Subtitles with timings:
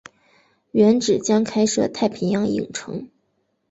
[0.71, 3.07] 原址将开设太平洋影城。